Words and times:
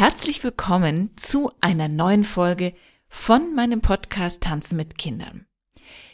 Herzlich 0.00 0.42
willkommen 0.42 1.10
zu 1.16 1.52
einer 1.60 1.86
neuen 1.86 2.24
Folge 2.24 2.72
von 3.10 3.54
meinem 3.54 3.82
Podcast 3.82 4.42
Tanzen 4.42 4.78
mit 4.78 4.96
Kindern. 4.96 5.44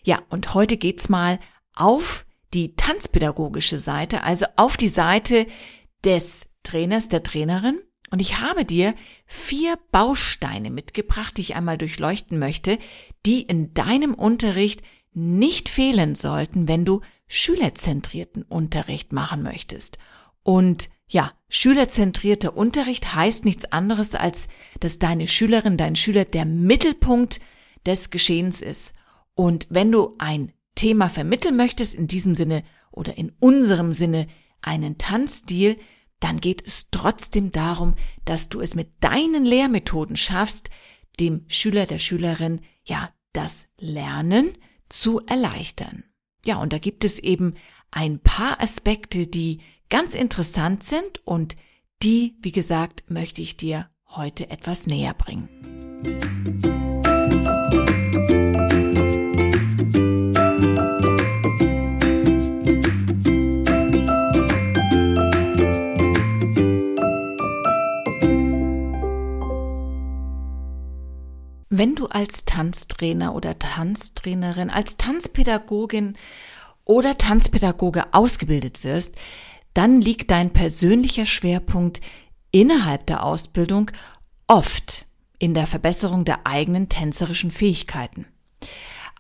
Ja, 0.02 0.22
und 0.28 0.54
heute 0.54 0.76
geht's 0.76 1.08
mal 1.08 1.38
auf 1.72 2.27
die 2.53 2.75
tanzpädagogische 2.75 3.79
Seite, 3.79 4.25
also 4.25 4.46
auf 4.57 4.77
die 4.77 4.88
Seite 4.88 5.46
des 6.04 6.53
Trainers, 6.64 7.07
der 7.07 7.22
Trainerin. 7.22 7.80
Und 8.11 8.21
ich 8.21 8.41
habe 8.41 8.64
dir 8.64 8.93
vier 9.25 9.79
Bausteine 9.93 10.71
mitgebracht, 10.71 11.37
die 11.37 11.43
ich 11.43 11.55
einmal 11.55 11.79
durchleuchten 11.79 12.41
möchte, 12.41 12.80
die 13.25 13.43
in 13.43 13.73
deinem 13.73 14.14
Unterricht 14.14 14.82
nicht 15.12 15.68
fehlen 15.68 16.16
sollten, 16.16 16.66
wenn 16.66 16.84
du 16.84 17.03
schülerzentrierten 17.29 18.43
Unterricht 18.43 19.12
machen 19.12 19.45
möchtest. 19.45 19.98
Und 20.43 20.89
ja, 21.09 21.32
schülerzentrierter 21.48 22.57
Unterricht 22.57 23.14
heißt 23.14 23.45
nichts 23.45 23.64
anderes, 23.66 24.14
als 24.14 24.48
dass 24.80 24.98
deine 24.98 25.27
Schülerin, 25.27 25.77
dein 25.77 25.96
Schüler 25.96 26.24
der 26.24 26.45
Mittelpunkt 26.45 27.41
des 27.87 28.10
Geschehens 28.10 28.60
ist. 28.60 28.95
Und 29.34 29.66
wenn 29.70 29.92
du 29.92 30.15
ein 30.19 30.52
Thema 30.74 31.09
vermitteln 31.09 31.56
möchtest, 31.56 31.95
in 31.95 32.09
diesem 32.09 32.34
Sinne 32.34 32.65
oder 32.91 33.16
in 33.16 33.32
unserem 33.38 33.92
Sinne 33.92 34.27
einen 34.60 34.98
Tanzstil, 34.98 35.77
dann 36.19 36.38
geht 36.38 36.66
es 36.66 36.91
trotzdem 36.91 37.52
darum, 37.52 37.95
dass 38.24 38.48
du 38.48 38.60
es 38.60 38.74
mit 38.74 38.93
deinen 39.01 39.45
Lehrmethoden 39.45 40.16
schaffst, 40.16 40.70
dem 41.20 41.45
Schüler, 41.46 41.87
der 41.87 41.98
Schülerin, 41.98 42.60
ja, 42.84 43.12
das 43.32 43.68
Lernen 43.79 44.57
zu 44.88 45.20
erleichtern. 45.20 46.04
Ja, 46.45 46.57
und 46.57 46.73
da 46.73 46.79
gibt 46.79 47.04
es 47.04 47.18
eben 47.18 47.54
ein 47.91 48.18
paar 48.20 48.60
Aspekte, 48.60 49.27
die 49.27 49.60
ganz 49.88 50.14
interessant 50.14 50.82
sind 50.82 51.26
und 51.26 51.56
die, 52.02 52.36
wie 52.40 52.52
gesagt, 52.52 53.04
möchte 53.08 53.42
ich 53.42 53.56
dir 53.56 53.88
heute 54.09 54.50
etwas 54.50 54.86
näher 54.86 55.14
bringen. 55.14 55.48
Wenn 71.69 71.94
du 71.94 72.06
als 72.06 72.47
Tanztrainer 72.47 73.34
oder 73.34 73.59
Tanztrainerin, 73.59 74.71
als 74.71 74.97
Tanzpädagogin 74.97 76.16
oder 76.87 77.19
Tanzpädagoge 77.19 78.15
ausgebildet 78.15 78.82
wirst, 78.82 79.15
dann 79.77 80.00
liegt 80.00 80.31
dein 80.31 80.53
persönlicher 80.53 81.27
Schwerpunkt 81.27 82.00
innerhalb 82.50 83.06
der 83.06 83.25
Ausbildung 83.25 83.91
oft 84.47 85.06
in 85.38 85.53
der 85.53 85.66
Verbesserung 85.66 86.25
der 86.25 86.47
eigenen 86.47 86.88
tänzerischen 86.88 87.50
Fähigkeiten. 87.50 88.27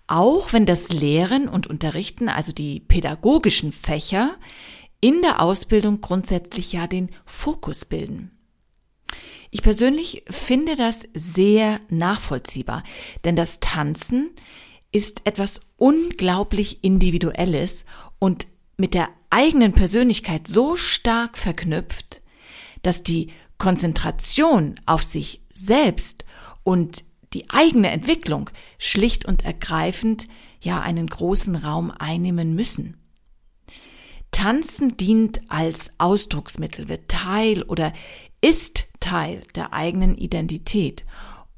Auch 0.06 0.52
wenn 0.52 0.64
das 0.64 0.90
Lehren 0.90 1.48
und 1.48 1.66
Unterrichten, 1.66 2.28
also 2.28 2.52
die 2.52 2.80
pädagogischen 2.80 3.72
Fächer, 3.72 4.36
in 5.00 5.20
der 5.20 5.42
Ausbildung 5.42 6.00
grundsätzlich 6.00 6.72
ja 6.72 6.86
den 6.86 7.10
Fokus 7.26 7.84
bilden. 7.84 8.30
Ich 9.50 9.62
persönlich 9.62 10.24
finde 10.28 10.74
das 10.74 11.06
sehr 11.12 11.80
nachvollziehbar, 11.88 12.82
denn 13.24 13.36
das 13.36 13.60
Tanzen 13.60 14.30
ist 14.90 15.22
etwas 15.24 15.60
unglaublich 15.76 16.82
Individuelles 16.82 17.84
und 18.18 18.46
mit 18.76 18.94
der 18.94 19.08
eigenen 19.30 19.72
Persönlichkeit 19.72 20.46
so 20.46 20.76
stark 20.76 21.38
verknüpft, 21.38 22.22
dass 22.82 23.02
die 23.02 23.32
Konzentration 23.58 24.74
auf 24.86 25.02
sich 25.02 25.42
selbst 25.54 26.24
und 26.62 27.04
die 27.32 27.48
eigene 27.50 27.90
Entwicklung 27.90 28.50
schlicht 28.78 29.24
und 29.24 29.44
ergreifend 29.44 30.28
ja 30.60 30.80
einen 30.80 31.06
großen 31.06 31.56
Raum 31.56 31.90
einnehmen 31.90 32.54
müssen. 32.54 32.96
Tanzen 34.30 34.96
dient 34.96 35.40
als 35.48 35.98
Ausdrucksmittel, 35.98 36.88
wird 36.88 37.08
Teil 37.08 37.62
oder 37.62 37.92
ist 38.40 38.84
Teil 39.00 39.40
der 39.54 39.72
eigenen 39.72 40.16
Identität. 40.16 41.04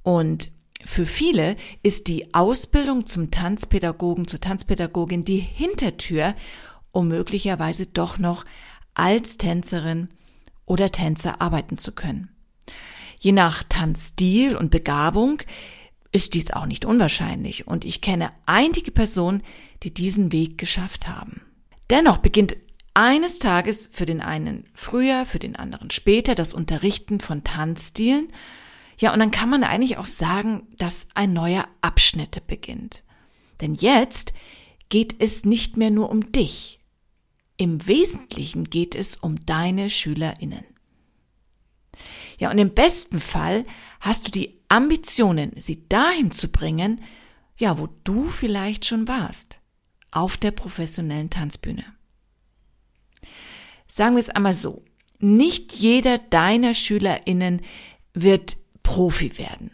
Und 0.02 0.50
für 0.84 1.06
viele 1.06 1.56
ist 1.82 2.06
die 2.06 2.32
Ausbildung 2.34 3.04
zum 3.06 3.30
Tanzpädagogen, 3.30 4.28
zur 4.28 4.40
Tanzpädagogin 4.40 5.24
die 5.24 5.38
Hintertür 5.38 6.34
um 6.92 7.08
möglicherweise 7.08 7.86
doch 7.86 8.18
noch 8.18 8.44
als 8.94 9.38
Tänzerin 9.38 10.08
oder 10.66 10.90
Tänzer 10.90 11.40
arbeiten 11.40 11.78
zu 11.78 11.92
können. 11.92 12.30
Je 13.20 13.32
nach 13.32 13.64
Tanzstil 13.68 14.56
und 14.56 14.70
Begabung 14.70 15.42
ist 16.12 16.34
dies 16.34 16.50
auch 16.50 16.66
nicht 16.66 16.84
unwahrscheinlich 16.84 17.66
und 17.66 17.84
ich 17.84 18.00
kenne 18.00 18.30
einige 18.46 18.90
Personen, 18.90 19.42
die 19.82 19.92
diesen 19.92 20.32
Weg 20.32 20.58
geschafft 20.58 21.08
haben. 21.08 21.42
Dennoch 21.90 22.18
beginnt 22.18 22.56
eines 22.94 23.38
Tages 23.38 23.90
für 23.92 24.06
den 24.06 24.20
einen 24.20 24.64
früher, 24.74 25.24
für 25.24 25.38
den 25.38 25.56
anderen 25.56 25.90
später 25.90 26.34
das 26.34 26.52
Unterrichten 26.52 27.20
von 27.20 27.44
Tanzstilen. 27.44 28.28
Ja, 28.98 29.12
und 29.12 29.20
dann 29.20 29.30
kann 29.30 29.48
man 29.48 29.62
eigentlich 29.62 29.98
auch 29.98 30.06
sagen, 30.06 30.66
dass 30.76 31.06
ein 31.14 31.32
neuer 31.32 31.68
Abschnitt 31.80 32.46
beginnt. 32.46 33.04
Denn 33.60 33.74
jetzt 33.74 34.32
geht 34.88 35.16
es 35.20 35.44
nicht 35.44 35.76
mehr 35.76 35.90
nur 35.90 36.10
um 36.10 36.32
dich, 36.32 36.77
im 37.58 37.86
Wesentlichen 37.86 38.64
geht 38.64 38.94
es 38.94 39.16
um 39.16 39.36
deine 39.44 39.90
SchülerInnen. 39.90 40.64
Ja, 42.38 42.50
und 42.50 42.58
im 42.58 42.72
besten 42.72 43.20
Fall 43.20 43.66
hast 44.00 44.26
du 44.26 44.30
die 44.30 44.60
Ambitionen, 44.68 45.52
sie 45.56 45.88
dahin 45.88 46.30
zu 46.30 46.48
bringen, 46.48 47.02
ja, 47.58 47.78
wo 47.78 47.88
du 48.04 48.28
vielleicht 48.28 48.86
schon 48.86 49.08
warst, 49.08 49.60
auf 50.12 50.36
der 50.36 50.52
professionellen 50.52 51.30
Tanzbühne. 51.30 51.84
Sagen 53.88 54.14
wir 54.14 54.20
es 54.20 54.30
einmal 54.30 54.54
so. 54.54 54.84
Nicht 55.18 55.72
jeder 55.72 56.18
deiner 56.18 56.74
SchülerInnen 56.74 57.62
wird 58.14 58.56
Profi 58.84 59.36
werden. 59.36 59.72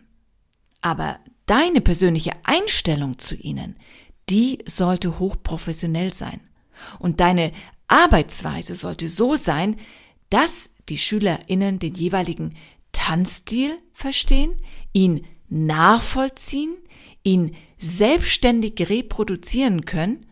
Aber 0.80 1.18
deine 1.44 1.82
persönliche 1.82 2.32
Einstellung 2.44 3.18
zu 3.18 3.34
ihnen, 3.34 3.76
die 4.30 4.58
sollte 4.66 5.18
hochprofessionell 5.18 6.14
sein. 6.14 6.40
Und 6.98 7.20
deine 7.20 7.52
Arbeitsweise 7.88 8.74
sollte 8.74 9.08
so 9.08 9.36
sein, 9.36 9.76
dass 10.30 10.70
die 10.88 10.98
SchülerInnen 10.98 11.78
den 11.78 11.94
jeweiligen 11.94 12.56
Tanzstil 12.92 13.78
verstehen, 13.92 14.56
ihn 14.92 15.26
nachvollziehen, 15.48 16.76
ihn 17.22 17.56
selbstständig 17.78 18.88
reproduzieren 18.88 19.84
können, 19.84 20.26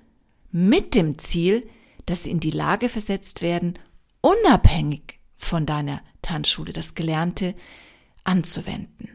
mit 0.51 0.95
dem 0.95 1.19
Ziel, 1.19 1.69
dass 2.07 2.25
sie 2.25 2.31
in 2.31 2.41
die 2.41 2.51
Lage 2.51 2.89
versetzt 2.89 3.43
werden, 3.43 3.79
unabhängig 4.21 5.21
von 5.37 5.67
deiner 5.67 6.03
Tanzschule 6.21 6.73
das 6.73 6.95
Gelernte 6.95 7.55
anzuwenden. 8.25 9.09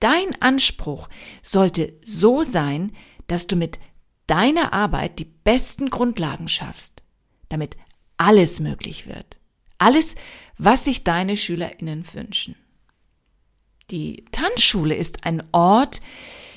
Dein 0.00 0.30
Anspruch 0.40 1.08
sollte 1.42 1.94
so 2.04 2.42
sein, 2.42 2.92
dass 3.26 3.46
du 3.46 3.56
mit 3.56 3.78
deiner 4.26 4.72
Arbeit 4.72 5.18
die 5.18 5.24
besten 5.24 5.90
Grundlagen 5.90 6.48
schaffst, 6.48 7.02
damit 7.48 7.76
alles 8.16 8.60
möglich 8.60 9.06
wird. 9.06 9.38
Alles, 9.78 10.14
was 10.56 10.84
sich 10.84 11.04
deine 11.04 11.36
SchülerInnen 11.36 12.04
wünschen. 12.14 12.56
Die 13.90 14.24
Tanzschule 14.32 14.94
ist 14.94 15.24
ein 15.24 15.42
Ort, 15.52 16.00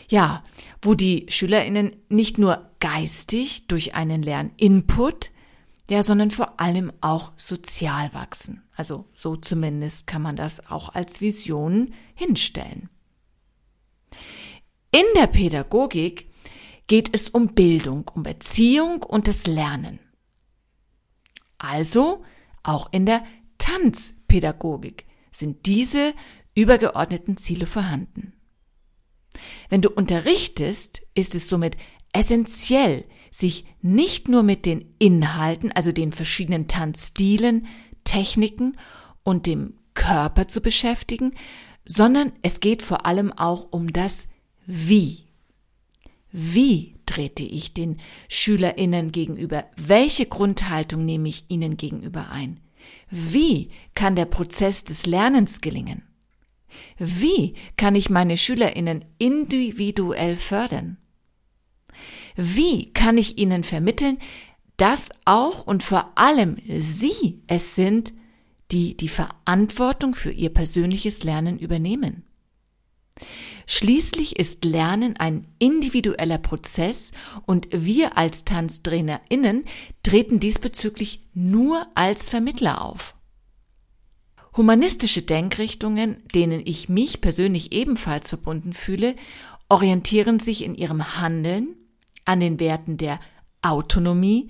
ja, 0.08 0.44
wo 0.82 0.94
die 0.94 1.26
SchülerInnen 1.30 1.96
nicht 2.10 2.38
nur 2.38 2.72
geistig 2.80 3.68
durch 3.68 3.96
einen 3.96 4.22
Lerninput, 4.22 5.32
ja, 5.90 6.04
sondern 6.04 6.32
vor 6.32 6.60
allem 6.60 6.92
auch 7.02 7.32
sozial 7.38 8.14
wachsen. 8.14 8.64
Also 8.76 9.06
so 9.14 9.36
zumindest 9.36 10.08
kann 10.08 10.22
man 10.22 10.36
das 10.36 10.70
auch 10.70 10.90
als 10.90 11.22
Vision 11.22 11.94
hinstellen. 12.14 12.90
In 14.92 15.06
der 15.16 15.28
Pädagogik 15.28 16.27
geht 16.88 17.10
es 17.14 17.30
um 17.30 17.54
Bildung, 17.54 18.10
um 18.14 18.26
Erziehung 18.26 19.04
und 19.04 19.28
das 19.28 19.46
Lernen. 19.46 20.00
Also 21.58 22.24
auch 22.64 22.92
in 22.92 23.06
der 23.06 23.24
Tanzpädagogik 23.58 25.06
sind 25.32 25.66
diese 25.66 26.14
übergeordneten 26.56 27.38
Ziele 27.38 27.66
vorhanden. 27.66 28.34
Wenn 29.70 29.82
du 29.82 29.90
unterrichtest, 29.90 31.04
ist 31.14 31.36
es 31.36 31.48
somit 31.48 31.78
essentiell, 32.14 33.06
sich 33.30 33.66
nicht 33.82 34.30
nur 34.30 34.42
mit 34.44 34.66
den 34.66 34.96
Inhalten, 34.98 35.72
also 35.72 35.92
den 35.92 36.12
verschiedenen 36.12 36.68
Tanzstilen, 36.68 37.68
Techniken 38.04 38.78
und 39.24 39.46
dem 39.46 39.78
Körper 39.94 40.48
zu 40.48 40.62
beschäftigen, 40.62 41.34
sondern 41.86 42.32
es 42.42 42.60
geht 42.60 42.82
vor 42.82 43.06
allem 43.06 43.32
auch 43.34 43.72
um 43.72 43.92
das 43.92 44.28
Wie. 44.66 45.27
Wie 46.40 46.94
trete 47.08 47.42
ich 47.42 47.74
den 47.74 47.98
SchülerInnen 48.30 49.12
gegenüber? 49.12 49.66
Welche 49.76 50.28
Grundhaltung 50.28 51.04
nehme 51.04 51.30
ich 51.30 51.46
ihnen 51.48 51.78
gegenüber 51.78 52.30
ein? 52.30 52.60
Wie 53.10 53.72
kann 53.96 54.16
der 54.16 54.26
Prozess 54.26 54.84
des 54.84 55.08
Lernens 55.08 55.62
gelingen? 55.62 56.04
Wie 57.00 57.56
kann 57.76 57.96
ich 57.96 58.12
meine 58.12 58.38
Schülerinnen 58.38 59.04
individuell 59.18 60.36
fördern? 60.36 60.98
Wie 62.36 62.94
kann 62.94 63.18
ich 63.18 63.40
ihnen 63.40 63.64
vermitteln, 63.64 64.20
dass 64.78 65.10
auch 65.26 65.66
und 65.66 65.82
vor 65.82 66.12
allem 66.20 66.58
sie 66.68 67.42
es 67.48 67.74
sind, 67.74 68.14
die 68.70 68.96
die 68.96 69.08
Verantwortung 69.08 70.14
für 70.14 70.32
ihr 70.32 70.54
persönliches 70.54 71.24
Lernen 71.24 71.58
übernehmen? 71.58 72.27
Schließlich 73.66 74.40
ist 74.40 74.64
Lernen 74.66 75.18
ein 75.18 75.48
individueller 75.60 76.38
Prozess 76.38 77.12
und 77.46 77.68
wir 77.72 78.18
als 78.18 78.46
TanztrainerInnen 78.46 79.66
treten 80.04 80.40
diesbezüglich 80.40 81.22
nur 81.34 81.86
als 81.96 82.30
Vermittler 82.30 82.82
auf. 82.82 83.16
Humanistische 84.56 85.22
Denkrichtungen, 85.22 86.24
denen 86.34 86.62
ich 86.66 86.90
mich 86.90 87.22
persönlich 87.22 87.74
ebenfalls 87.74 88.30
verbunden 88.30 88.74
fühle, 88.74 89.16
orientieren 89.70 90.40
sich 90.40 90.64
in 90.64 90.74
ihrem 90.74 91.20
Handeln 91.20 91.76
an 92.26 92.40
den 92.40 92.60
Werten 92.60 92.98
der 92.98 93.20
Autonomie, 93.62 94.50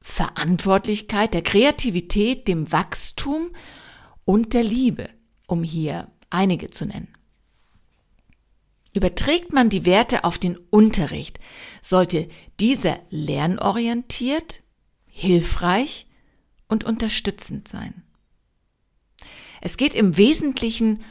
Verantwortlichkeit, 0.00 1.34
der 1.34 1.42
Kreativität, 1.42 2.48
dem 2.48 2.70
Wachstum 2.72 3.50
und 4.24 4.54
der 4.54 4.62
Liebe, 4.62 5.10
um 5.46 5.62
hier 5.62 6.10
einige 6.30 6.70
zu 6.70 6.86
nennen. 6.86 7.08
Überträgt 8.96 9.52
man 9.52 9.68
die 9.68 9.84
Werte 9.84 10.24
auf 10.24 10.38
den 10.38 10.56
Unterricht, 10.70 11.38
sollte 11.82 12.30
dieser 12.58 12.98
lernorientiert, 13.10 14.62
hilfreich 15.04 16.06
und 16.66 16.84
unterstützend 16.84 17.68
sein. 17.68 18.04
Es 19.60 19.76
geht 19.76 19.94
im 19.94 20.16
Wesentlichen 20.16 21.04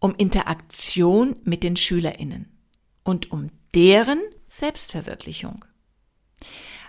um 0.00 0.14
Interaktion 0.16 1.36
mit 1.42 1.64
den 1.64 1.76
Schülerinnen 1.76 2.58
und 3.04 3.32
um 3.32 3.46
deren 3.74 4.20
Selbstverwirklichung. 4.48 5.64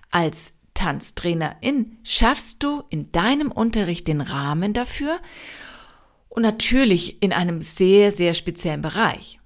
Als 0.10 0.56
Tanztrainerin 0.74 1.98
schaffst 2.04 2.62
du 2.62 2.84
in 2.90 3.10
deinem 3.14 3.54
Unterricht 3.54 4.10
den 4.10 4.20
Rahmen 4.20 4.74
dafür 4.74 5.18
und 6.28 6.42
natürlich 6.42 7.24
in 7.24 7.32
einem 7.32 7.62
sehr, 7.62 8.12
sehr 8.12 8.34
speziellen 8.34 8.82
Bereich. 8.82 9.41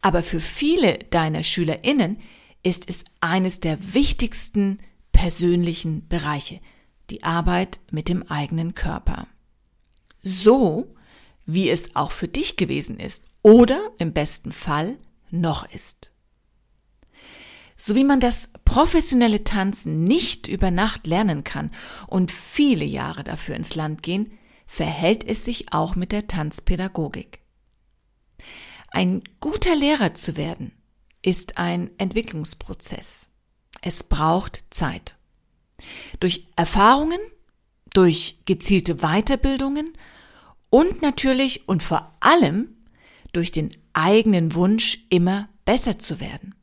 Aber 0.00 0.22
für 0.22 0.40
viele 0.40 0.98
deiner 1.10 1.42
Schülerinnen 1.42 2.18
ist 2.62 2.88
es 2.88 3.04
eines 3.20 3.60
der 3.60 3.94
wichtigsten 3.94 4.78
persönlichen 5.12 6.08
Bereiche, 6.08 6.60
die 7.10 7.22
Arbeit 7.22 7.80
mit 7.90 8.08
dem 8.08 8.22
eigenen 8.28 8.74
Körper. 8.74 9.26
So 10.22 10.94
wie 11.46 11.68
es 11.68 11.96
auch 11.96 12.12
für 12.12 12.28
dich 12.28 12.56
gewesen 12.56 12.98
ist 12.98 13.24
oder 13.42 13.90
im 13.98 14.12
besten 14.12 14.52
Fall 14.52 14.98
noch 15.30 15.68
ist. 15.70 16.12
So 17.76 17.96
wie 17.96 18.04
man 18.04 18.20
das 18.20 18.52
professionelle 18.64 19.42
Tanzen 19.42 20.04
nicht 20.04 20.48
über 20.48 20.70
Nacht 20.70 21.06
lernen 21.06 21.44
kann 21.44 21.70
und 22.06 22.30
viele 22.30 22.84
Jahre 22.84 23.24
dafür 23.24 23.56
ins 23.56 23.74
Land 23.74 24.02
gehen, 24.02 24.32
verhält 24.66 25.24
es 25.24 25.44
sich 25.44 25.72
auch 25.72 25.96
mit 25.96 26.12
der 26.12 26.28
Tanzpädagogik. 26.28 27.39
Ein 28.90 29.22
guter 29.38 29.76
Lehrer 29.76 30.14
zu 30.14 30.36
werden 30.36 30.72
ist 31.22 31.58
ein 31.58 31.90
Entwicklungsprozess. 31.98 33.28
Es 33.82 34.02
braucht 34.02 34.64
Zeit. 34.70 35.16
Durch 36.18 36.48
Erfahrungen, 36.56 37.20
durch 37.92 38.40
gezielte 38.44 38.96
Weiterbildungen 38.96 39.94
und 40.70 41.02
natürlich 41.02 41.68
und 41.68 41.82
vor 41.82 42.16
allem 42.20 42.76
durch 43.32 43.52
den 43.52 43.70
eigenen 43.92 44.54
Wunsch, 44.54 45.06
immer 45.08 45.48
besser 45.64 45.98
zu 45.98 46.20
werden. 46.20 46.54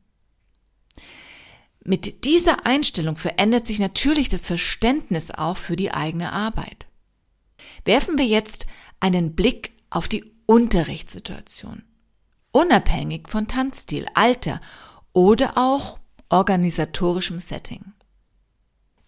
Mit 1.82 2.24
dieser 2.24 2.66
Einstellung 2.66 3.16
verändert 3.16 3.64
sich 3.64 3.78
natürlich 3.78 4.28
das 4.28 4.46
Verständnis 4.46 5.30
auch 5.30 5.56
für 5.56 5.76
die 5.76 5.92
eigene 5.92 6.32
Arbeit. 6.32 6.86
Werfen 7.84 8.18
wir 8.18 8.26
jetzt 8.26 8.66
einen 9.00 9.34
Blick 9.34 9.72
auf 9.88 10.08
die 10.08 10.24
Unterrichtssituation. 10.44 11.87
Unabhängig 12.58 13.28
von 13.28 13.46
Tanzstil, 13.46 14.08
Alter 14.14 14.60
oder 15.12 15.56
auch 15.56 16.00
organisatorischem 16.28 17.38
Setting. 17.38 17.92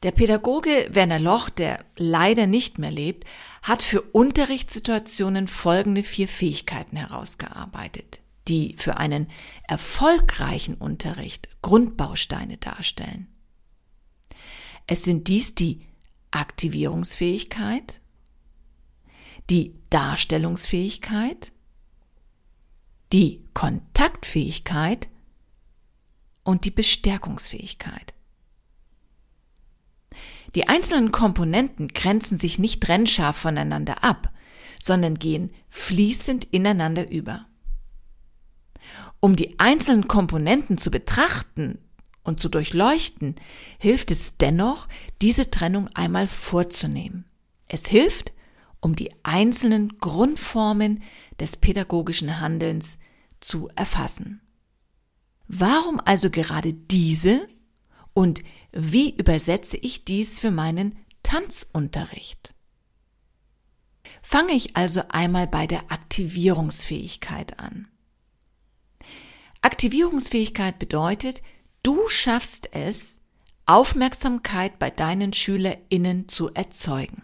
Der 0.05 0.12
Pädagoge 0.12 0.87
Werner 0.93 1.19
Loch, 1.19 1.50
der 1.50 1.85
leider 1.97 2.47
nicht 2.47 2.79
mehr 2.79 2.93
lebt, 2.93 3.25
hat 3.62 3.82
für 3.82 4.02
Unterrichtssituationen 4.02 5.49
folgende 5.49 6.05
vier 6.05 6.29
Fähigkeiten 6.29 6.97
herausgearbeitet, 6.97 8.20
die 8.47 8.76
für 8.79 8.99
einen 8.99 9.26
erfolgreichen 9.67 10.76
Unterricht 10.76 11.49
Grundbausteine 11.61 12.56
darstellen. 12.56 13.26
Es 14.87 15.03
sind 15.03 15.26
dies 15.26 15.56
die 15.56 15.85
Aktivierungsfähigkeit, 16.31 18.00
die 19.50 19.75
Darstellungsfähigkeit, 19.91 21.50
die 23.12 23.45
Kontaktfähigkeit 23.55 25.09
und 26.45 26.65
die 26.65 26.71
Bestärkungsfähigkeit. 26.71 28.15
Die 30.55 30.69
einzelnen 30.69 31.12
Komponenten 31.12 31.89
grenzen 31.89 32.39
sich 32.39 32.59
nicht 32.59 32.83
trennscharf 32.83 33.37
voneinander 33.37 34.03
ab, 34.03 34.33
sondern 34.81 35.15
gehen 35.15 35.53
fließend 35.69 36.47
ineinander 36.47 37.09
über. 37.09 37.47
Um 39.21 39.37
die 39.37 39.61
einzelnen 39.61 40.09
Komponenten 40.09 40.79
zu 40.79 40.91
betrachten 40.91 41.79
und 42.25 42.41
zu 42.41 42.49
durchleuchten, 42.49 43.37
hilft 43.79 44.11
es 44.11 44.39
dennoch, 44.39 44.89
diese 45.21 45.51
Trennung 45.51 45.89
einmal 45.89 46.27
vorzunehmen. 46.27 47.27
Es 47.69 47.87
hilft, 47.87 48.33
um 48.81 48.94
die 48.97 49.11
einzelnen 49.23 49.99
Grundformen 49.99 51.03
des 51.38 51.56
pädagogischen 51.56 52.41
Handelns 52.41 52.99
zu 53.41 53.69
erfassen. 53.75 54.41
Warum 55.49 56.00
also 56.05 56.31
gerade 56.31 56.73
diese 56.73 57.49
und 58.15 58.43
wie 58.73 59.17
übersetze 59.17 59.77
ich 59.77 60.05
dies 60.05 60.38
für 60.38 60.50
meinen 60.50 60.97
Tanzunterricht? 61.23 62.55
Fange 64.23 64.53
ich 64.53 64.77
also 64.77 65.03
einmal 65.09 65.47
bei 65.47 65.67
der 65.67 65.91
Aktivierungsfähigkeit 65.91 67.59
an. 67.59 67.88
Aktivierungsfähigkeit 69.63 70.79
bedeutet, 70.79 71.43
du 71.82 72.08
schaffst 72.08 72.72
es, 72.72 73.19
Aufmerksamkeit 73.67 74.79
bei 74.79 74.91
deinen 74.91 75.32
SchülerInnen 75.32 76.29
zu 76.29 76.53
erzeugen. 76.53 77.22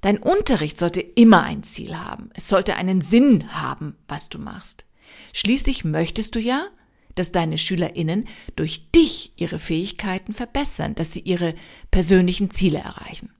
Dein 0.00 0.18
Unterricht 0.18 0.78
sollte 0.78 1.00
immer 1.00 1.42
ein 1.42 1.62
Ziel 1.62 1.96
haben. 1.96 2.30
Es 2.34 2.48
sollte 2.48 2.76
einen 2.76 3.00
Sinn 3.00 3.52
haben, 3.52 3.96
was 4.06 4.28
du 4.28 4.38
machst. 4.38 4.86
Schließlich 5.32 5.84
möchtest 5.84 6.34
du 6.34 6.40
ja, 6.40 6.68
dass 7.14 7.32
deine 7.32 7.58
SchülerInnen 7.58 8.28
durch 8.54 8.90
dich 8.92 9.32
ihre 9.36 9.58
Fähigkeiten 9.58 10.32
verbessern, 10.32 10.94
dass 10.94 11.12
sie 11.12 11.20
ihre 11.20 11.54
persönlichen 11.90 12.50
Ziele 12.50 12.78
erreichen. 12.78 13.30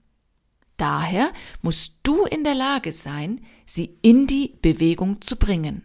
Daher 0.75 1.31
musst 1.61 1.95
du 2.03 2.25
in 2.25 2.43
der 2.43 2.55
Lage 2.55 2.91
sein, 2.91 3.41
sie 3.65 3.97
in 4.01 4.27
die 4.27 4.57
Bewegung 4.61 5.21
zu 5.21 5.37
bringen. 5.37 5.83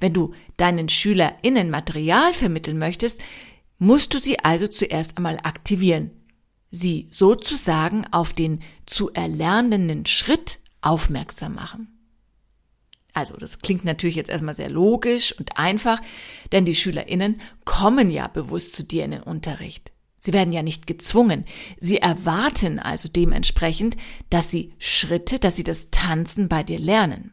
Wenn 0.00 0.12
du 0.12 0.34
deinen 0.56 0.88
SchülerInnen 0.88 1.70
Material 1.70 2.32
vermitteln 2.32 2.78
möchtest, 2.78 3.20
musst 3.78 4.14
du 4.14 4.18
sie 4.18 4.38
also 4.40 4.68
zuerst 4.68 5.16
einmal 5.16 5.38
aktivieren, 5.42 6.10
sie 6.72 7.06
sozusagen 7.12 8.06
auf 8.10 8.32
den 8.32 8.60
zu 8.86 9.12
erlernenden 9.12 10.06
Schritt 10.06 10.58
aufmerksam 10.80 11.54
machen. 11.54 11.88
Also 13.14 13.36
das 13.36 13.58
klingt 13.58 13.84
natürlich 13.84 14.16
jetzt 14.16 14.30
erstmal 14.30 14.54
sehr 14.54 14.70
logisch 14.70 15.38
und 15.38 15.58
einfach, 15.58 16.00
denn 16.50 16.64
die 16.64 16.74
Schülerinnen 16.74 17.40
kommen 17.64 18.10
ja 18.10 18.26
bewusst 18.26 18.72
zu 18.72 18.82
dir 18.82 19.04
in 19.04 19.12
den 19.12 19.22
Unterricht. 19.22 19.92
Sie 20.18 20.32
werden 20.32 20.52
ja 20.52 20.62
nicht 20.62 20.86
gezwungen. 20.86 21.44
Sie 21.78 21.98
erwarten 21.98 22.78
also 22.78 23.08
dementsprechend, 23.08 23.96
dass 24.30 24.50
sie 24.50 24.72
Schritte, 24.78 25.38
dass 25.38 25.56
sie 25.56 25.64
das 25.64 25.90
Tanzen 25.90 26.48
bei 26.48 26.62
dir 26.62 26.78
lernen. 26.78 27.32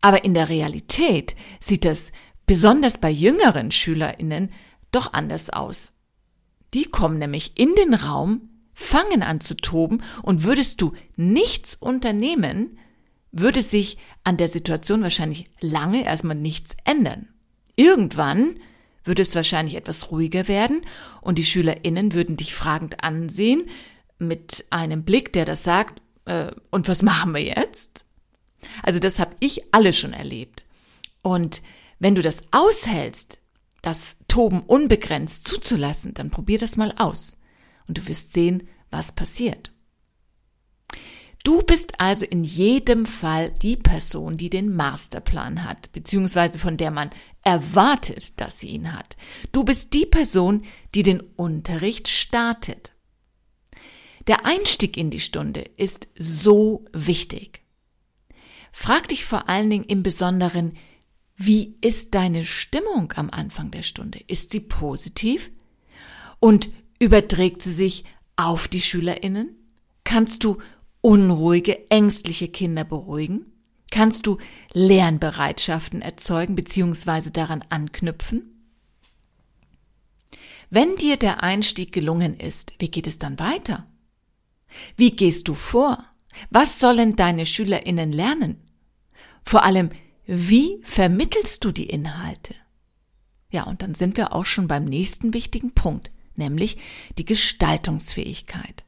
Aber 0.00 0.24
in 0.24 0.34
der 0.34 0.48
Realität 0.48 1.34
sieht 1.60 1.84
das 1.84 2.12
besonders 2.46 2.98
bei 2.98 3.10
jüngeren 3.10 3.70
Schülerinnen 3.70 4.52
doch 4.92 5.12
anders 5.12 5.50
aus. 5.50 5.95
Die 6.74 6.84
kommen 6.84 7.18
nämlich 7.18 7.52
in 7.56 7.74
den 7.74 7.94
Raum, 7.94 8.50
fangen 8.74 9.22
an 9.22 9.40
zu 9.40 9.56
toben 9.56 10.02
und 10.22 10.44
würdest 10.44 10.80
du 10.80 10.92
nichts 11.16 11.74
unternehmen, 11.74 12.78
würde 13.32 13.62
sich 13.62 13.98
an 14.24 14.36
der 14.36 14.48
Situation 14.48 15.02
wahrscheinlich 15.02 15.44
lange 15.60 16.04
erstmal 16.04 16.36
nichts 16.36 16.76
ändern. 16.84 17.28
Irgendwann 17.76 18.56
würde 19.04 19.22
es 19.22 19.34
wahrscheinlich 19.34 19.76
etwas 19.76 20.10
ruhiger 20.10 20.48
werden 20.48 20.82
und 21.20 21.38
die 21.38 21.44
SchülerInnen 21.44 22.12
würden 22.12 22.36
dich 22.36 22.54
fragend 22.54 23.04
ansehen 23.04 23.68
mit 24.18 24.66
einem 24.70 25.04
Blick, 25.04 25.32
der 25.32 25.44
das 25.44 25.62
sagt, 25.62 26.02
äh, 26.24 26.50
und 26.70 26.88
was 26.88 27.02
machen 27.02 27.34
wir 27.34 27.42
jetzt? 27.42 28.06
Also 28.82 28.98
das 28.98 29.18
habe 29.18 29.36
ich 29.40 29.72
alles 29.72 29.98
schon 29.98 30.12
erlebt. 30.12 30.64
Und 31.22 31.62
wenn 31.98 32.14
du 32.14 32.22
das 32.22 32.42
aushältst, 32.50 33.40
das 33.86 34.18
Toben 34.26 34.62
unbegrenzt 34.62 35.44
zuzulassen, 35.44 36.14
dann 36.14 36.30
probier 36.30 36.58
das 36.58 36.76
mal 36.76 36.92
aus. 36.96 37.38
Und 37.86 37.98
du 37.98 38.08
wirst 38.08 38.32
sehen, 38.32 38.68
was 38.90 39.12
passiert. 39.12 39.70
Du 41.44 41.62
bist 41.62 42.00
also 42.00 42.24
in 42.24 42.42
jedem 42.42 43.06
Fall 43.06 43.52
die 43.52 43.76
Person, 43.76 44.36
die 44.36 44.50
den 44.50 44.74
Masterplan 44.74 45.62
hat, 45.62 45.92
beziehungsweise 45.92 46.58
von 46.58 46.76
der 46.76 46.90
man 46.90 47.10
erwartet, 47.42 48.40
dass 48.40 48.58
sie 48.58 48.70
ihn 48.70 48.92
hat. 48.92 49.16
Du 49.52 49.62
bist 49.62 49.94
die 49.94 50.06
Person, 50.06 50.64
die 50.96 51.04
den 51.04 51.20
Unterricht 51.20 52.08
startet. 52.08 52.92
Der 54.26 54.44
Einstieg 54.44 54.96
in 54.96 55.10
die 55.10 55.20
Stunde 55.20 55.60
ist 55.76 56.08
so 56.18 56.84
wichtig. 56.92 57.62
Frag 58.72 59.06
dich 59.06 59.24
vor 59.24 59.48
allen 59.48 59.70
Dingen 59.70 59.84
im 59.84 60.02
Besonderen, 60.02 60.76
wie 61.36 61.76
ist 61.82 62.14
deine 62.14 62.44
Stimmung 62.44 63.12
am 63.16 63.30
Anfang 63.30 63.70
der 63.70 63.82
Stunde? 63.82 64.20
Ist 64.26 64.52
sie 64.52 64.60
positiv? 64.60 65.50
Und 66.40 66.70
überträgt 66.98 67.60
sie 67.62 67.72
sich 67.72 68.04
auf 68.36 68.68
die 68.68 68.80
Schülerinnen? 68.80 69.54
Kannst 70.04 70.44
du 70.44 70.58
unruhige, 71.02 71.90
ängstliche 71.90 72.48
Kinder 72.48 72.84
beruhigen? 72.84 73.52
Kannst 73.90 74.26
du 74.26 74.38
Lernbereitschaften 74.72 76.00
erzeugen 76.00 76.54
bzw. 76.54 77.30
daran 77.30 77.64
anknüpfen? 77.68 78.52
Wenn 80.70 80.96
dir 80.96 81.16
der 81.16 81.42
Einstieg 81.42 81.92
gelungen 81.92 82.34
ist, 82.34 82.74
wie 82.78 82.90
geht 82.90 83.06
es 83.06 83.18
dann 83.18 83.38
weiter? 83.38 83.86
Wie 84.96 85.12
gehst 85.12 85.48
du 85.48 85.54
vor? 85.54 86.04
Was 86.50 86.78
sollen 86.78 87.14
deine 87.14 87.46
Schülerinnen 87.46 88.12
lernen? 88.12 88.60
Vor 89.44 89.62
allem, 89.62 89.90
wie 90.26 90.80
vermittelst 90.82 91.64
du 91.64 91.72
die 91.72 91.88
Inhalte? 91.88 92.54
Ja, 93.50 93.62
und 93.64 93.82
dann 93.82 93.94
sind 93.94 94.16
wir 94.16 94.32
auch 94.32 94.44
schon 94.44 94.68
beim 94.68 94.84
nächsten 94.84 95.32
wichtigen 95.32 95.72
Punkt, 95.72 96.10
nämlich 96.34 96.78
die 97.16 97.24
Gestaltungsfähigkeit. 97.24 98.84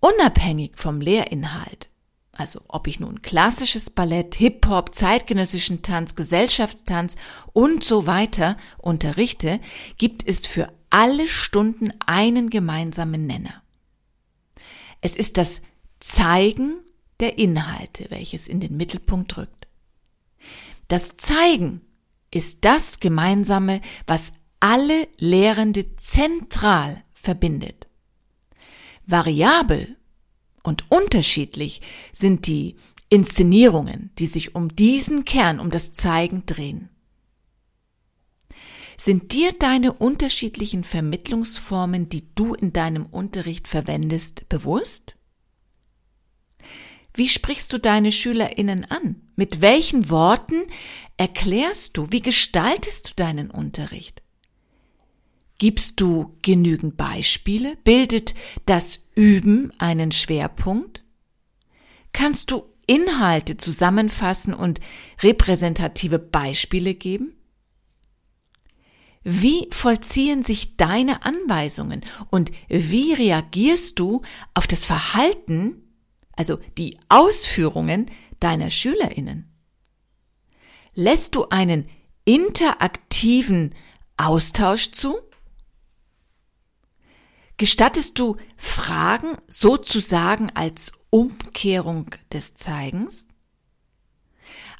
Unabhängig 0.00 0.72
vom 0.76 1.00
Lehrinhalt, 1.00 1.88
also 2.32 2.60
ob 2.68 2.86
ich 2.86 3.00
nun 3.00 3.22
klassisches 3.22 3.90
Ballett, 3.90 4.34
Hip-Hop, 4.34 4.94
zeitgenössischen 4.94 5.82
Tanz, 5.82 6.14
Gesellschaftstanz 6.14 7.16
und 7.52 7.82
so 7.82 8.06
weiter 8.06 8.58
unterrichte, 8.78 9.60
gibt 9.96 10.26
es 10.28 10.46
für 10.46 10.70
alle 10.90 11.26
Stunden 11.26 11.92
einen 12.04 12.50
gemeinsamen 12.50 13.26
Nenner. 13.26 13.62
Es 15.00 15.16
ist 15.16 15.38
das 15.38 15.62
Zeigen 16.00 16.74
der 17.20 17.38
Inhalte, 17.38 18.06
welches 18.10 18.48
in 18.48 18.60
den 18.60 18.76
Mittelpunkt 18.76 19.36
rückt. 19.38 19.65
Das 20.88 21.16
Zeigen 21.16 21.80
ist 22.30 22.64
das 22.64 23.00
Gemeinsame, 23.00 23.80
was 24.06 24.32
alle 24.60 25.08
Lehrende 25.18 25.96
zentral 25.96 27.02
verbindet. 27.14 27.86
Variabel 29.06 29.96
und 30.62 30.90
unterschiedlich 30.90 31.80
sind 32.12 32.46
die 32.46 32.76
Inszenierungen, 33.08 34.10
die 34.18 34.26
sich 34.26 34.54
um 34.54 34.68
diesen 34.68 35.24
Kern, 35.24 35.60
um 35.60 35.70
das 35.70 35.92
Zeigen 35.92 36.44
drehen. 36.46 36.90
Sind 38.98 39.32
dir 39.32 39.52
deine 39.52 39.92
unterschiedlichen 39.92 40.82
Vermittlungsformen, 40.82 42.08
die 42.08 42.34
du 42.34 42.54
in 42.54 42.72
deinem 42.72 43.06
Unterricht 43.06 43.68
verwendest, 43.68 44.48
bewusst? 44.48 45.16
Wie 47.16 47.28
sprichst 47.28 47.72
du 47.72 47.78
deine 47.78 48.12
Schülerinnen 48.12 48.84
an? 48.90 49.16
Mit 49.36 49.62
welchen 49.62 50.10
Worten 50.10 50.64
erklärst 51.16 51.96
du? 51.96 52.06
Wie 52.10 52.20
gestaltest 52.20 53.08
du 53.08 53.12
deinen 53.16 53.50
Unterricht? 53.50 54.22
Gibst 55.58 56.02
du 56.02 56.36
genügend 56.42 56.98
Beispiele? 56.98 57.78
Bildet 57.84 58.34
das 58.66 59.00
Üben 59.14 59.72
einen 59.78 60.12
Schwerpunkt? 60.12 61.04
Kannst 62.12 62.50
du 62.50 62.64
Inhalte 62.86 63.56
zusammenfassen 63.56 64.52
und 64.52 64.80
repräsentative 65.22 66.18
Beispiele 66.18 66.94
geben? 66.94 67.32
Wie 69.24 69.68
vollziehen 69.72 70.42
sich 70.42 70.76
deine 70.76 71.24
Anweisungen 71.24 72.02
und 72.30 72.52
wie 72.68 73.14
reagierst 73.14 73.98
du 73.98 74.20
auf 74.52 74.66
das 74.66 74.84
Verhalten 74.84 75.82
also 76.36 76.58
die 76.78 76.98
Ausführungen 77.08 78.06
deiner 78.40 78.70
Schülerinnen? 78.70 79.50
Lässt 80.94 81.34
du 81.34 81.48
einen 81.48 81.88
interaktiven 82.24 83.74
Austausch 84.16 84.92
zu? 84.92 85.18
Gestattest 87.56 88.18
du 88.18 88.36
Fragen 88.56 89.36
sozusagen 89.48 90.50
als 90.54 90.92
Umkehrung 91.10 92.10
des 92.32 92.54
Zeigens? 92.54 93.28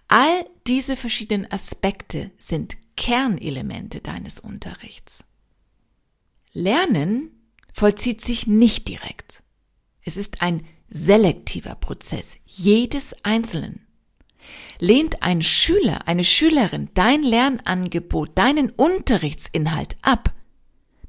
All 0.09 0.47
diese 0.67 0.97
verschiedenen 0.97 1.51
Aspekte 1.51 2.31
sind 2.39 2.77
Kernelemente 2.97 4.01
deines 4.01 4.39
Unterrichts. 4.41 5.25
Lernen 6.53 7.31
vollzieht 7.73 8.23
sich 8.23 8.47
nicht 8.47 8.89
direkt. 8.89 9.43
Es 10.03 10.17
ist 10.17 10.41
ein 10.41 10.67
selektiver 10.91 11.75
Prozess 11.75 12.37
jedes 12.47 13.15
Einzelnen. 13.25 13.87
Lehnt 14.79 15.23
ein 15.23 15.43
Schüler, 15.43 16.07
eine 16.07 16.25
Schülerin 16.25 16.91
dein 16.95 17.23
Lernangebot, 17.23 18.37
deinen 18.37 18.71
Unterrichtsinhalt 18.71 19.97
ab, 20.03 20.33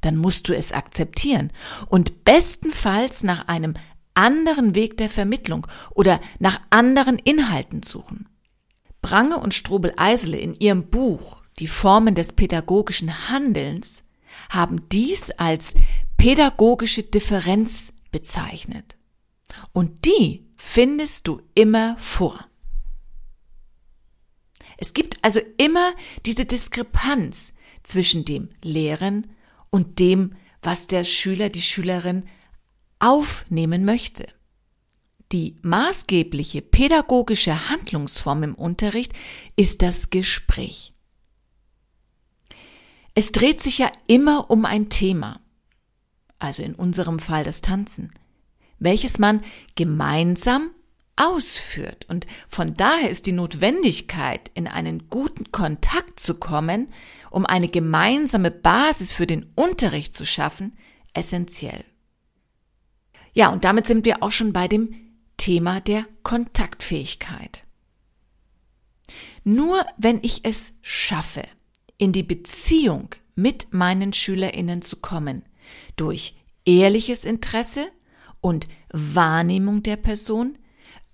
dann 0.01 0.15
musst 0.15 0.48
du 0.48 0.55
es 0.55 0.72
akzeptieren 0.72 1.51
und 1.88 2.24
bestenfalls 2.24 3.24
nach 3.24 3.48
einem 3.48 3.74
anderen 4.13 4.74
Weg 4.75 4.98
der 4.98 5.10
Vermittlung 5.10 5.67
oder 5.91 6.19
nach 6.39 6.60
anderen 6.69 7.19
Inhalten 7.19 7.84
suchen. 7.84 8.27
Brange 9.01 9.38
und 9.38 9.53
Strobel-Eisele 9.53 10.38
in 10.38 10.55
ihrem 10.55 10.88
Buch 10.89 11.41
Die 11.60 11.67
Formen 11.67 12.15
des 12.15 12.34
pädagogischen 12.34 13.29
Handelns 13.29 14.03
haben 14.50 14.88
dies 14.89 15.31
als 15.31 15.75
pädagogische 16.17 17.03
Differenz 17.03 17.93
bezeichnet. 18.12 18.97
Und 19.74 20.06
die 20.06 20.46
findest 20.56 21.27
du 21.27 21.42
immer 21.54 21.98
vor. 21.98 22.48
Es 24.77 24.94
gibt 24.94 25.24
also 25.24 25.39
immer 25.58 25.94
diese 26.25 26.46
Diskrepanz 26.46 27.54
zwischen 27.84 28.25
dem 28.25 28.50
Lehren 28.62 29.27
und 29.70 30.00
dem, 30.00 30.36
was 30.62 30.88
der 30.88 31.04
Schüler, 31.04 31.50
die 31.50 31.62
Schülerin 31.62 32.25
aufnehmen 33.00 33.86
möchte. 33.86 34.27
Die 35.32 35.58
maßgebliche 35.62 36.62
pädagogische 36.62 37.70
Handlungsform 37.70 38.44
im 38.44 38.56
Unterricht 38.56 39.13
ist 39.56 39.82
das 39.82 40.10
Gespräch. 40.10 40.94
Es 43.13 43.32
dreht 43.32 43.62
sich 43.62 43.80
ja 43.80 43.92
immer 44.08 44.50
um 44.50 44.63
ein 44.66 44.89
Thema, 44.89 45.42
also 46.39 46.62
in 46.62 46.75
unserem 46.75 47.20
Fall 47.20 47.44
das 47.44 47.62
Tanzen 47.62 48.13
welches 48.79 49.19
man 49.19 49.43
gemeinsam 49.75 50.72
ausführt. 51.15 52.05
Und 52.07 52.27
von 52.48 52.75
daher 52.75 53.10
ist 53.10 53.25
die 53.25 53.31
Notwendigkeit, 53.31 54.51
in 54.53 54.67
einen 54.67 55.10
guten 55.10 55.51
Kontakt 55.51 56.19
zu 56.19 56.36
kommen, 56.36 56.89
um 57.31 57.46
eine 57.46 57.67
gemeinsame 57.67 58.51
Basis 58.51 59.12
für 59.12 59.27
den 59.27 59.51
Unterricht 59.55 60.13
zu 60.13 60.25
schaffen, 60.25 60.77
essentiell. 61.13 61.84
Ja, 63.34 63.50
und 63.50 63.63
damit 63.63 63.86
sind 63.86 64.05
wir 64.05 64.24
auch 64.24 64.31
schon 64.31 64.53
bei 64.53 64.67
dem 64.67 64.96
Thema 65.38 65.81
der 65.81 66.05
Kontaktfähigkeit. 66.24 67.63
Nur 69.43 69.86
wenn 69.98 70.19
ich 70.24 70.43
es 70.43 70.74
schaffe, 70.81 71.43
in 71.98 72.12
die 72.12 72.24
Beziehung 72.24 73.15
mit 73.36 73.74
meinen 73.74 74.13
Schülerinnen 74.13 74.81
zu 74.81 74.98
kommen, 74.98 75.43
durch 75.96 76.36
ehrliches 76.65 77.24
Interesse, 77.24 77.88
und 78.41 78.67
Wahrnehmung 78.91 79.84
der 79.84 79.98
Person 79.98 80.58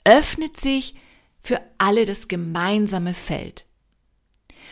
öffnet 0.03 0.57
sich 0.57 0.95
für 1.41 1.61
alle 1.77 2.05
das 2.05 2.27
gemeinsame 2.27 3.13
Feld. 3.13 3.65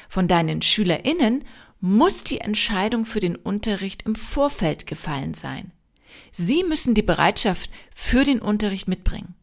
Von 0.10 0.28
deinen 0.28 0.62
Schülerinnen 0.62 1.44
muss 1.80 2.24
die 2.24 2.40
Entscheidung 2.40 3.06
für 3.06 3.20
den 3.20 3.36
Unterricht 3.36 4.04
im 4.04 4.16
Vorfeld 4.16 4.86
gefallen 4.86 5.34
sein. 5.34 5.72
Sie 6.32 6.64
müssen 6.64 6.94
die 6.94 7.02
Bereitschaft 7.02 7.70
für 7.94 8.24
den 8.24 8.40
Unterricht 8.40 8.88
mitbringen. 8.88 9.36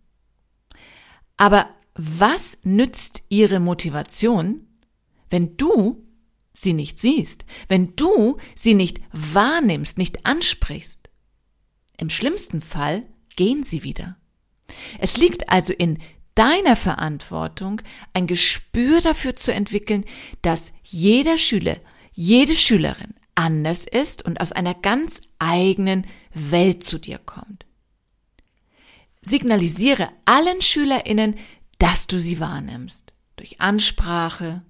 Aber 1.37 1.69
was 1.95 2.59
nützt 2.63 3.25
ihre 3.29 3.61
Motivation, 3.61 4.67
wenn 5.31 5.57
du 5.57 6.07
sie 6.53 6.73
nicht 6.73 6.99
siehst, 6.99 7.45
wenn 7.69 7.97
du 7.97 8.39
sie 8.55 8.75
nicht 8.75 9.01
wahrnimmst, 9.13 9.99
nicht 9.99 10.25
ansprichst? 10.25 11.08
Im 11.99 12.11
schlimmsten 12.11 12.63
Fall 12.63 13.03
gehen 13.37 13.63
sie 13.63 13.83
wieder. 13.83 14.17
Es 14.99 15.17
liegt 15.17 15.51
also 15.51 15.73
in 15.73 15.99
deiner 16.35 16.77
Verantwortung, 16.77 17.83
ein 18.13 18.29
Gespür 18.29 19.01
dafür 19.01 19.35
zu 19.35 19.53
entwickeln, 19.53 20.05
dass 20.41 20.73
jeder 20.85 21.37
Schüler, 21.37 21.77
jede 22.13 22.55
Schülerin 22.55 23.15
anders 23.35 23.85
ist 23.85 24.25
und 24.25 24.41
aus 24.41 24.53
einer 24.53 24.75
ganz 24.75 25.23
eigenen 25.39 26.07
Welt 26.35 26.85
zu 26.85 26.99
dir 26.99 27.19
kommt. 27.19 27.67
Signalisiere 29.21 30.09
allen 30.25 30.61
Schülerinnen, 30.61 31.37
dass 31.79 32.07
du 32.07 32.21
sie 32.21 32.41
wahrnimmst. 32.41 33.13
Durch 33.37 33.61
Ansprache, 33.61 34.63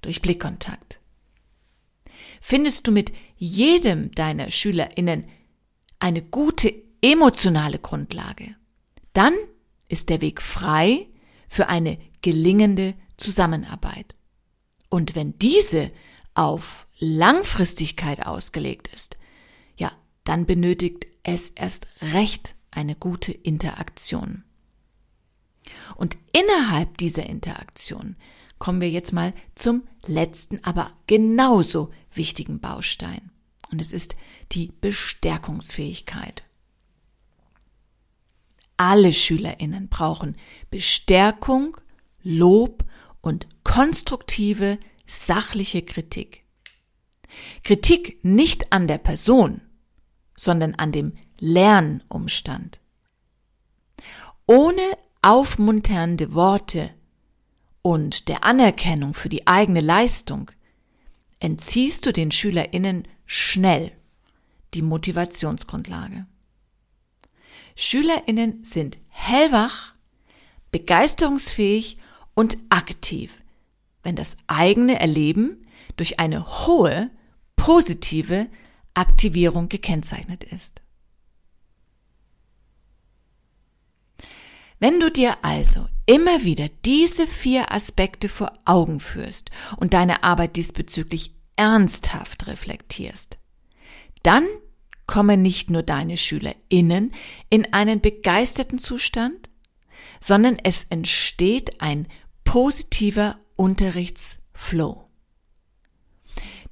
durch 0.00 0.22
Blickkontakt. 0.22 1.00
Findest 2.40 2.86
du 2.86 2.92
mit 2.92 3.12
jedem 3.36 4.10
deiner 4.12 4.50
Schülerinnen 4.50 5.26
eine 6.00 6.22
gute 6.22 6.74
emotionale 7.02 7.78
Grundlage, 7.78 8.56
dann 9.12 9.34
ist 9.88 10.08
der 10.08 10.20
Weg 10.20 10.42
frei 10.42 11.06
für 11.48 11.68
eine 11.68 11.98
gelingende 12.22 12.94
Zusammenarbeit. 13.16 14.14
Und 14.88 15.14
wenn 15.14 15.38
diese 15.38 15.90
auf 16.34 16.86
Langfristigkeit 16.98 18.26
ausgelegt 18.26 18.88
ist, 18.94 19.16
ja, 19.76 19.92
dann 20.24 20.46
benötigt 20.46 21.06
es 21.22 21.50
erst 21.50 21.86
recht 22.12 22.54
eine 22.70 22.94
gute 22.94 23.32
Interaktion. 23.32 24.44
Und 25.96 26.16
innerhalb 26.32 26.98
dieser 26.98 27.26
Interaktion 27.26 28.16
kommen 28.58 28.80
wir 28.80 28.90
jetzt 28.90 29.12
mal 29.12 29.34
zum 29.54 29.82
letzten, 30.06 30.62
aber 30.64 30.92
genauso 31.06 31.90
wichtigen 32.12 32.60
Baustein. 32.60 33.30
Und 33.70 33.80
es 33.80 33.92
ist 33.92 34.16
die 34.52 34.72
Bestärkungsfähigkeit. 34.80 36.44
Alle 38.76 39.12
Schülerinnen 39.12 39.88
brauchen 39.88 40.36
Bestärkung, 40.70 41.76
Lob 42.22 42.84
und 43.20 43.46
konstruktive, 43.62 44.78
sachliche 45.06 45.82
Kritik. 45.82 46.44
Kritik 47.62 48.24
nicht 48.24 48.72
an 48.72 48.88
der 48.88 48.98
Person, 48.98 49.60
sondern 50.34 50.74
an 50.74 50.92
dem 50.92 51.12
Lernumstand. 51.38 52.80
Ohne 54.46 54.82
aufmunternde 55.22 56.34
Worte 56.34 56.90
und 57.82 58.28
der 58.28 58.44
Anerkennung 58.44 59.14
für 59.14 59.28
die 59.28 59.46
eigene 59.46 59.80
Leistung 59.80 60.50
entziehst 61.40 62.06
du 62.06 62.12
den 62.12 62.30
Schülerinnen 62.30 63.08
schnell 63.26 63.92
die 64.74 64.82
Motivationsgrundlage. 64.82 66.26
Schülerinnen 67.74 68.64
sind 68.64 68.98
hellwach, 69.08 69.94
begeisterungsfähig 70.70 71.96
und 72.34 72.56
aktiv, 72.68 73.42
wenn 74.02 74.16
das 74.16 74.36
eigene 74.46 75.00
Erleben 75.00 75.66
durch 75.96 76.20
eine 76.20 76.66
hohe 76.66 77.10
positive 77.56 78.48
Aktivierung 78.94 79.68
gekennzeichnet 79.68 80.44
ist. 80.44 80.82
Wenn 84.78 84.98
du 84.98 85.10
dir 85.10 85.44
also 85.44 85.88
immer 86.10 86.42
wieder 86.42 86.68
diese 86.84 87.24
vier 87.24 87.70
Aspekte 87.70 88.28
vor 88.28 88.52
Augen 88.64 88.98
führst 88.98 89.52
und 89.76 89.94
deine 89.94 90.24
Arbeit 90.24 90.56
diesbezüglich 90.56 91.36
ernsthaft 91.54 92.48
reflektierst, 92.48 93.38
dann 94.24 94.44
kommen 95.06 95.40
nicht 95.40 95.70
nur 95.70 95.84
deine 95.84 96.16
SchülerInnen 96.16 97.12
in 97.48 97.72
einen 97.72 98.00
begeisterten 98.00 98.80
Zustand, 98.80 99.48
sondern 100.18 100.58
es 100.58 100.82
entsteht 100.90 101.80
ein 101.80 102.08
positiver 102.42 103.38
Unterrichtsflow, 103.54 105.08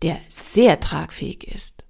der 0.03 0.21
sehr 0.27 0.81
tragfähig 0.81 1.45
ist 1.45 1.87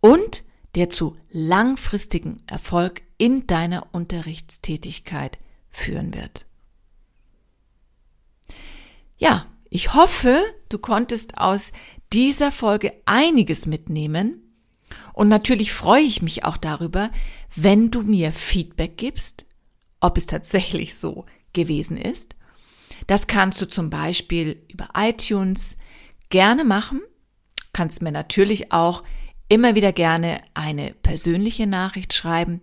und 0.00 0.44
der 0.76 0.88
zu 0.88 1.16
langfristigem 1.32 2.36
Erfolg 2.46 3.02
in 3.18 3.48
deiner 3.48 3.92
Unterrichtstätigkeit 3.92 5.40
führen 5.68 6.14
wird. 6.14 6.46
Ja, 9.18 9.46
ich 9.70 9.94
hoffe, 9.94 10.42
du 10.68 10.78
konntest 10.78 11.38
aus 11.38 11.72
dieser 12.12 12.52
Folge 12.52 12.92
einiges 13.04 13.66
mitnehmen. 13.66 14.42
Und 15.12 15.28
natürlich 15.28 15.72
freue 15.72 16.02
ich 16.02 16.22
mich 16.22 16.44
auch 16.44 16.56
darüber, 16.56 17.10
wenn 17.54 17.90
du 17.90 18.02
mir 18.02 18.32
Feedback 18.32 18.96
gibst, 18.96 19.46
ob 20.00 20.18
es 20.18 20.26
tatsächlich 20.26 20.96
so 20.96 21.24
gewesen 21.52 21.96
ist. 21.96 22.36
Das 23.06 23.26
kannst 23.26 23.60
du 23.60 23.66
zum 23.66 23.90
Beispiel 23.90 24.62
über 24.68 24.88
iTunes 24.96 25.78
gerne 26.28 26.64
machen. 26.64 27.00
Kannst 27.72 28.02
mir 28.02 28.12
natürlich 28.12 28.72
auch 28.72 29.02
immer 29.48 29.74
wieder 29.74 29.92
gerne 29.92 30.42
eine 30.54 30.92
persönliche 30.92 31.66
Nachricht 31.66 32.12
schreiben 32.12 32.60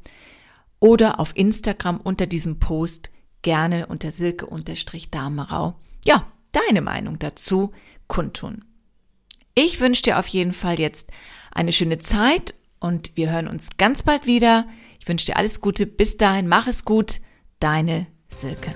oder 0.79 1.19
auf 1.19 1.35
Instagram 1.35 1.99
unter 2.01 2.27
diesem 2.27 2.59
Post 2.59 3.09
gerne 3.41 3.87
unter 3.87 4.11
Silke-Damerau. 4.11 5.75
Ja, 6.05 6.27
deine 6.53 6.81
Meinung 6.81 7.19
dazu 7.19 7.73
kundtun. 8.07 8.63
Ich 9.55 9.79
wünsche 9.79 10.03
dir 10.03 10.17
auf 10.17 10.27
jeden 10.27 10.53
Fall 10.53 10.79
jetzt 10.79 11.11
eine 11.51 11.71
schöne 11.71 11.99
Zeit 11.99 12.53
und 12.79 13.11
wir 13.15 13.31
hören 13.31 13.47
uns 13.47 13.77
ganz 13.77 14.03
bald 14.03 14.25
wieder. 14.25 14.67
Ich 14.99 15.07
wünsche 15.07 15.25
dir 15.25 15.37
alles 15.37 15.61
Gute. 15.61 15.85
Bis 15.85 16.17
dahin, 16.17 16.47
mach 16.47 16.67
es 16.67 16.85
gut. 16.85 17.19
Deine 17.59 18.07
Silke. 18.29 18.73